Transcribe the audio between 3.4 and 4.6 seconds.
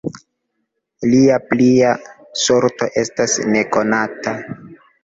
nekonata.